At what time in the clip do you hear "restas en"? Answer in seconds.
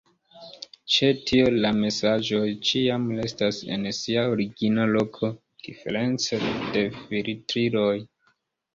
3.19-3.87